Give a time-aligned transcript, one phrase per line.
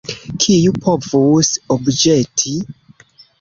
[0.43, 2.55] Kiu povus obĵeti?